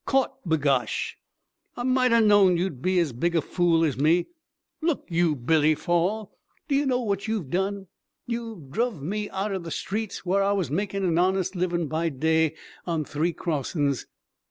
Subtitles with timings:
[0.07, 1.15] "Caught, b'gosh!
[1.77, 4.29] I mighter known you'd be as big a fool as me!
[4.81, 6.35] Look you, Billy Fall,
[6.67, 7.85] do you know what you've done?
[8.25, 12.09] You've druv me out er the streets whar I was makin' an honest livin', by
[12.09, 12.55] day,
[12.87, 14.07] on three crossin's!